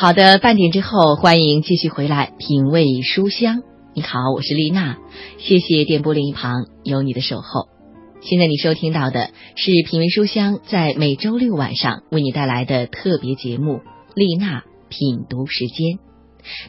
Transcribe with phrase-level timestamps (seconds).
[0.00, 3.64] 好的，半点之后，欢迎继续回来品味书香。
[3.94, 4.96] 你好，我是丽娜，
[5.38, 7.66] 谢谢电波另一旁有你的守候。
[8.20, 13.72] 现在你收听到的是品味书香在每周六晚上为你带来的特别节目
[14.14, 15.96] 《丽娜品读时间》，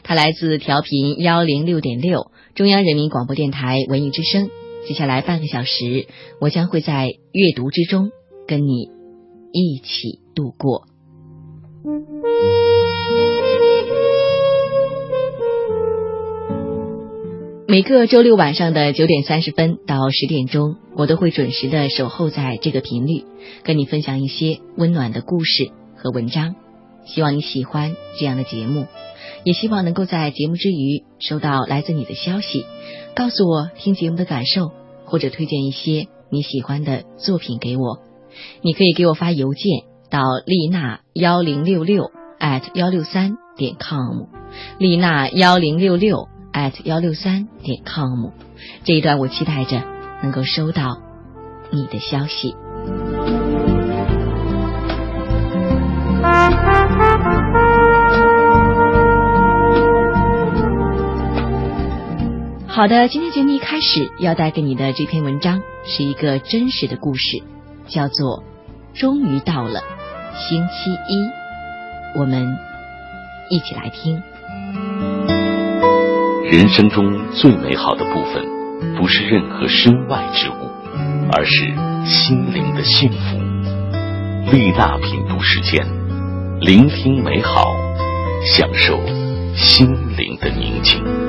[0.02, 4.50] 它来自调频幺零六点六中央人民广播电台文艺之声。
[4.88, 6.08] 接下来半个小时，
[6.40, 8.10] 我将会在阅读之中
[8.48, 8.88] 跟你
[9.52, 10.88] 一起度过。
[17.70, 23.24] 每个周六晚上的九点三十分到十点钟，我都会准时的守候在这个频率，
[23.62, 26.56] 跟你分享一些温暖的故事和文章。
[27.06, 28.88] 希望你喜欢这样的节目，
[29.44, 32.66] 也希望能够在节目之余收到来自你的消息，
[33.14, 34.72] 告诉我听节目的感受，
[35.04, 38.00] 或者推荐一些你喜欢的作品给我。
[38.62, 42.10] 你可以给我发邮件到丽娜幺零六六
[42.40, 44.26] at 幺六三点 com，
[44.80, 46.26] 丽娜幺零六六。
[46.52, 48.30] At 幺六三点 com，
[48.84, 49.82] 这一段我期待着
[50.22, 51.00] 能够收到
[51.70, 52.54] 你的消息。
[62.66, 67.42] 好的，今天节目一开始要带给你的这篇文章是一个真实的故事，
[67.86, 68.42] 叫做
[68.98, 69.82] 《终于到了
[70.34, 71.16] 星期一》，
[72.20, 72.46] 我们
[73.50, 74.22] 一起来听。
[76.44, 78.44] 人生中最美好的部分，
[78.96, 80.70] 不是任何身外之物，
[81.30, 81.66] 而是
[82.04, 83.38] 心灵的幸福。
[84.50, 85.86] 丽娜品读时间，
[86.60, 87.72] 聆听美好，
[88.44, 88.98] 享受
[89.54, 91.19] 心灵的宁静。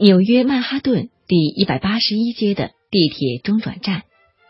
[0.00, 4.02] 纽约曼哈顿第一百八十一街的地铁中转站，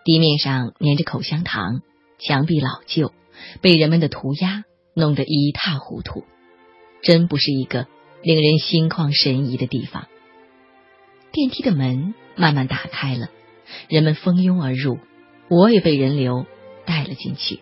[0.04, 1.82] 地面上粘着口香糖，
[2.18, 3.12] 墙壁老旧，
[3.60, 4.64] 被人们的涂鸦
[4.94, 6.24] 弄得一塌糊涂，
[7.02, 7.86] 真不是一个
[8.22, 10.06] 令人心旷神怡的地方。
[11.32, 13.28] 电梯的门慢慢打开了，
[13.88, 14.98] 人们蜂拥而入，
[15.48, 16.44] 我也被人流
[16.86, 17.60] 带了进去。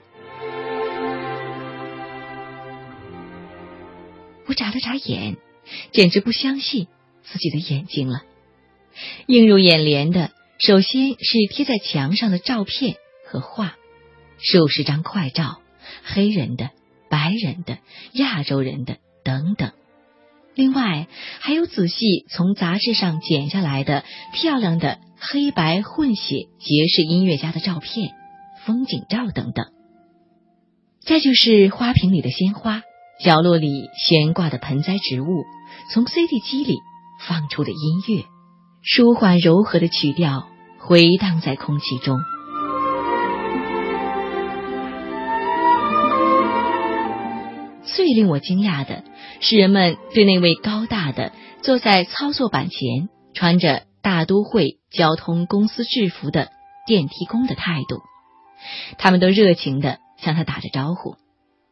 [4.46, 5.36] 我眨了眨眼，
[5.92, 6.88] 简直不相信。
[7.24, 8.22] 自己的眼睛了，
[9.26, 12.96] 映入眼帘的首先是贴在墙上的照片
[13.26, 13.76] 和画，
[14.38, 15.60] 数十张快照，
[16.04, 16.70] 黑人的、
[17.08, 17.78] 白人的、
[18.12, 19.72] 亚洲人的等等。
[20.54, 21.08] 另外
[21.40, 28.10] 还有仔细从杂志上剪下来的漂亮的黑白混血爵士音乐家的照片、
[28.64, 29.66] 风景照等等。
[31.00, 32.82] 再就是花瓶里的鲜花，
[33.22, 35.26] 角落里悬挂的盆栽植物，
[35.92, 36.76] 从 CD 机里。
[37.18, 38.24] 放出的音乐，
[38.82, 40.48] 舒缓柔和的曲调
[40.78, 42.18] 回荡在空气中。
[47.84, 49.04] 最令我惊讶的
[49.40, 51.32] 是，人们对那位高大的
[51.62, 56.48] 坐在操作板前、穿着大都会交通公司制服的
[56.86, 58.00] 电梯工的态度。
[58.98, 61.16] 他们都热情的向他打着招呼：“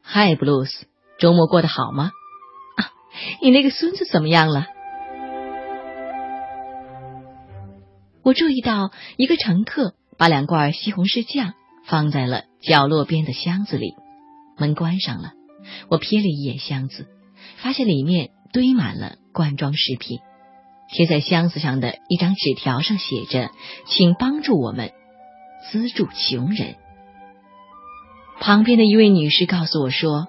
[0.02, 0.86] 嗨，布鲁斯，
[1.18, 2.10] 周末过得好吗？
[2.76, 2.92] 啊，
[3.42, 4.66] 你那个孙子怎么样了？”
[8.22, 13.94] 我注意到一个乘客把两罐西红柿酱放在了角落边的箱子里，
[14.56, 15.32] 门关上了。
[15.88, 17.08] 我瞥了一眼箱子，
[17.56, 20.20] 发现里面堆满了罐装食品。
[20.92, 23.50] 贴在箱子上的一张纸条上写着
[23.88, 24.92] ：“请帮助我们
[25.70, 26.76] 资助穷人。”
[28.40, 30.28] 旁边的一位女士告诉我说：“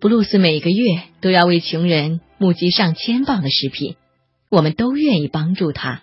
[0.00, 3.96] 布鲁斯每个月都要为穷人募集上千磅的食品，
[4.50, 6.02] 我们都愿意帮助他。”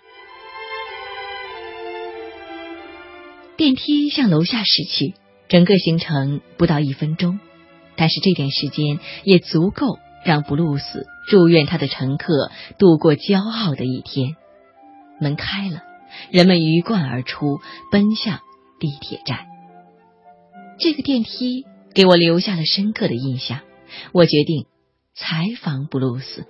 [3.56, 5.14] 电梯向楼下驶去，
[5.48, 7.40] 整个行程不到一分钟，
[7.96, 14.36] 但是这点时间也足够让布鲁斯祝愿他的乘客度过骄傲的一天。
[15.20, 15.82] 门开了，
[16.30, 17.60] 人们鱼贯而出，
[17.90, 18.40] 奔向
[18.78, 19.46] 地铁站。
[20.78, 21.64] 这个电梯
[21.94, 23.60] 给我留下了深刻的印象，
[24.12, 24.66] 我决定
[25.14, 26.46] 采访布鲁斯。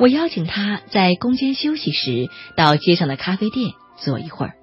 [0.00, 4.54] 我邀请他在工间休息时到街上的咖啡店坐一会儿，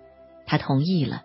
[0.48, 1.22] 他同意了。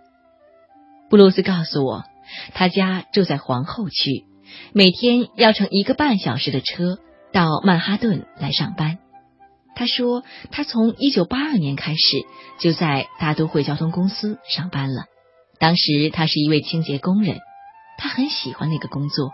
[1.09, 2.05] 布鲁斯告诉我，
[2.53, 4.27] 他家住在皇后区，
[4.75, 6.99] 每天要乘一个半小时的车
[7.33, 8.99] 到曼哈顿来上班。
[9.75, 12.01] 他说，他从一九八二年开始
[12.61, 15.07] 就在大都会交通公司上班了。
[15.59, 17.39] 当时他是一位清洁工人，
[17.97, 19.31] 他很喜欢那个工作，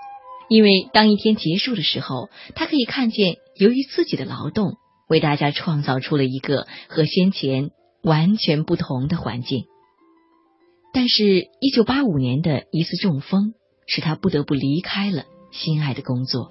[0.48, 4.76] 因为当一天结束的时候，他可以看见由于自己的劳动
[5.08, 7.70] 为大家创造出了一个和先前
[8.02, 9.64] 完全不同的环境。
[10.92, 13.52] 但是，一九八五年的一次中风
[13.86, 16.50] 使他不得不离开了心爱的工作。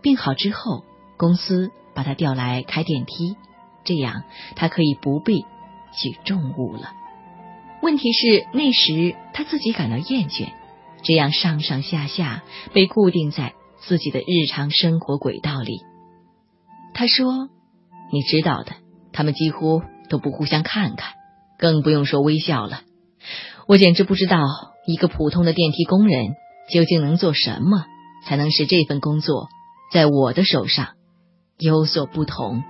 [0.00, 0.84] 病好之后，
[1.16, 3.36] 公司把他调来开电梯，
[3.84, 4.22] 这样
[4.54, 5.42] 他可以不必
[6.00, 6.92] 举重物了。
[7.82, 10.52] 问题是那时他自己感到厌倦，
[11.02, 15.80] 这样上上下下被固定在自己的日常生活轨道里。
[16.94, 17.48] 他说
[18.12, 18.72] ：“你知道的，
[19.12, 21.14] 他们几乎都不互相看看，
[21.58, 22.82] 更不用说微笑了。
[23.66, 24.38] 我简直不知道
[24.86, 26.34] 一个普通的电梯工人
[26.72, 27.84] 究竟能做什么，
[28.26, 29.48] 才能使这份工作。”
[29.92, 30.94] 在我的手上
[31.58, 32.62] 有所不同。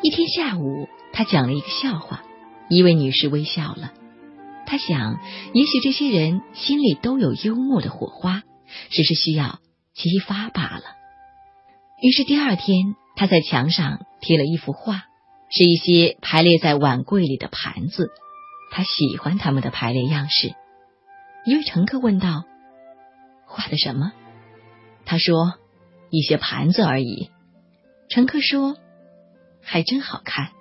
[0.00, 2.22] 一天下午，他讲了一个笑话，
[2.70, 3.92] 一位女士微笑了。
[4.70, 5.18] 他想，
[5.52, 8.44] 也许这些人心里都有幽默的火花，
[8.90, 9.58] 只是需要
[9.94, 10.84] 激发罢了。
[12.00, 15.06] 于是第二天，他在墙上贴了一幅画，
[15.50, 18.12] 是一些排列在碗柜里的盘子。
[18.70, 20.54] 他喜欢他们的排列样式。
[21.44, 22.44] 一位乘客问道。
[23.46, 24.12] 画的什么？
[25.04, 25.54] 他说
[26.10, 27.32] ：“一些盘子而已。”
[28.08, 28.76] 乘客说
[29.60, 30.52] ：“还真好看。”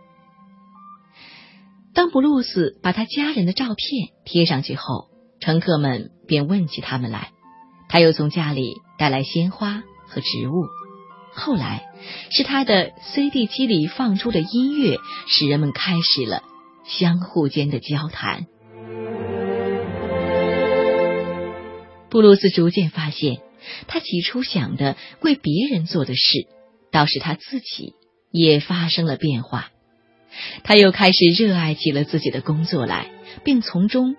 [1.94, 5.10] 当布鲁斯把他家人的照片贴上去后，
[5.40, 7.32] 乘客们便问起他们来。
[7.90, 10.66] 他又从家里带来鲜花和植物。
[11.32, 11.88] 后来
[12.32, 14.98] 是他的 CD 机里放出的音乐，
[15.28, 16.44] 使人们开始了
[16.86, 18.46] 相互间的交谈。
[22.10, 23.42] 布鲁斯逐渐发现，
[23.88, 26.48] 他起初想的为别人做的事，
[26.92, 27.94] 倒是他自己
[28.32, 29.70] 也发生了变化。
[30.64, 33.10] 他又开始热爱起了自己的工作来，
[33.44, 34.16] 并从中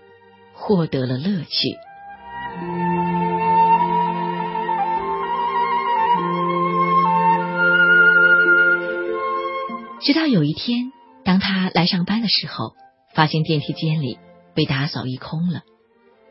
[0.52, 1.76] 获得了乐趣。
[10.02, 10.92] 直到有一天，
[11.24, 12.74] 当他来上班的时候，
[13.14, 14.18] 发现电梯间里
[14.54, 15.62] 被打扫一空了。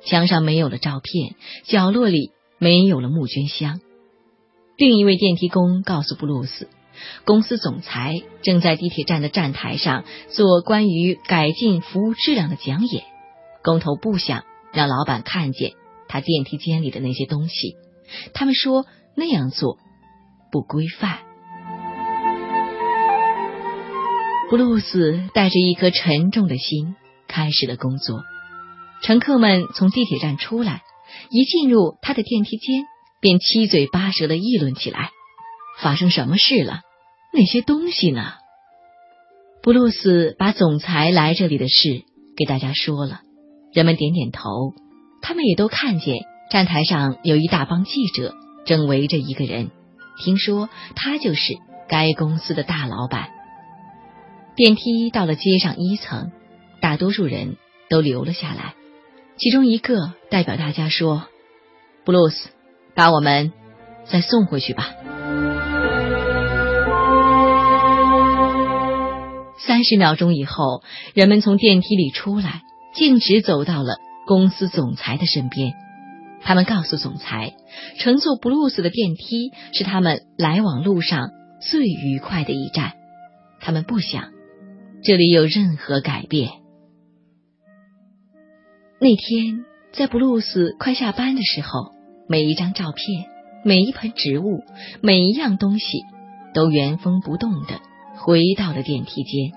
[0.03, 3.79] 墙上没有了照片，角落里没有了募捐箱。
[4.77, 6.67] 另一位电梯工告诉布鲁斯，
[7.25, 13.03] 公司总裁正在地铁站的站台上做关于改进服务质量的讲演。
[13.63, 14.43] 工头不想
[14.73, 15.73] 让老板看见
[16.07, 17.75] 他电梯间里的那些东西，
[18.33, 18.85] 他们说
[19.15, 19.77] 那样做
[20.51, 21.19] 不规范。
[24.49, 26.95] 布鲁斯带着一颗沉重的心
[27.27, 28.21] 开始了工作。
[29.03, 30.81] 乘客们从地铁站出来，
[31.29, 32.83] 一进入他的电梯间，
[33.21, 35.11] 便七嘴八舌的议论起来
[35.79, 36.81] ：“发生什么事了？
[37.31, 38.33] 那些东西呢？”
[39.61, 42.03] 布鲁斯把总裁来这里的事
[42.37, 43.21] 给大家说了，
[43.73, 44.73] 人们点点头。
[45.21, 46.15] 他们也都看见
[46.49, 48.33] 站台上有一大帮记者
[48.65, 49.69] 正围着一个人，
[50.23, 51.57] 听说他就是
[51.89, 53.31] 该公司的大老板。
[54.55, 56.31] 电梯到了街上一层，
[56.81, 57.57] 大多数人
[57.89, 58.75] 都留了下来。
[59.37, 61.27] 其中一个代表大家说
[62.05, 62.49] ：“布鲁斯，
[62.95, 63.51] 把我们
[64.05, 64.89] 再送回去吧。”
[69.65, 70.83] 三十秒钟以后，
[71.13, 75.73] 人们从电梯里出来，径直走到了公司总裁的身边。
[76.41, 77.53] 他们告诉总裁，
[77.97, 81.31] 乘坐布鲁斯的电梯是他们来往路上
[81.61, 82.93] 最愉快的一站。
[83.59, 84.29] 他们不想
[85.03, 86.51] 这里有任何改变。
[89.01, 91.91] 那天在布鲁斯快下班的时候，
[92.29, 93.25] 每一张照片、
[93.65, 94.63] 每一盆植物、
[95.01, 96.03] 每一样东西
[96.53, 97.81] 都原封不动的
[98.21, 99.51] 回到了电梯间。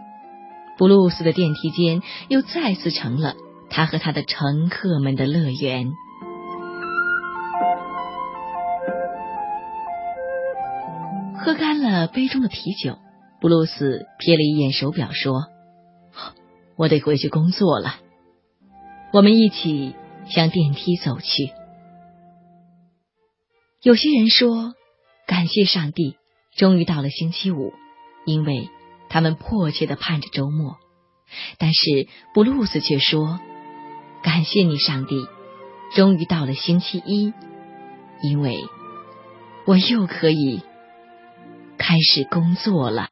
[0.79, 3.35] 布鲁斯的电梯间又再次成了
[3.69, 5.93] 他和他的乘客们的乐园。
[11.37, 12.99] 喝干了杯中的啤酒，
[13.41, 15.47] 布鲁斯瞥了一眼手表，说
[16.77, 17.97] ：“我得回去工作了。”
[19.13, 19.95] 我们一起
[20.29, 21.51] 向电梯走去。
[23.83, 24.75] 有些人说
[25.27, 26.17] ：“感谢上帝，
[26.57, 27.73] 终于到了星期五，
[28.25, 28.71] 因为
[29.09, 30.77] 他们迫切的盼着周末。”
[31.59, 33.41] 但是布鲁斯却说
[34.23, 35.27] ：“感谢你，上帝，
[35.95, 37.33] 终于到了星期一，
[38.23, 38.59] 因为
[39.65, 40.63] 我又可以
[41.79, 43.09] 开始工作了。”